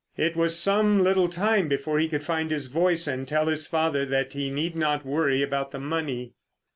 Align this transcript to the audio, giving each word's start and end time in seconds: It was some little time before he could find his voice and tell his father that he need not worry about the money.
It 0.17 0.35
was 0.35 0.57
some 0.57 1.03
little 1.03 1.29
time 1.29 1.67
before 1.67 1.99
he 1.99 2.09
could 2.09 2.23
find 2.23 2.49
his 2.49 2.69
voice 2.69 3.05
and 3.05 3.27
tell 3.27 3.45
his 3.45 3.67
father 3.67 4.03
that 4.07 4.33
he 4.33 4.49
need 4.49 4.75
not 4.75 5.05
worry 5.05 5.43
about 5.43 5.69
the 5.69 5.79
money. 5.79 6.33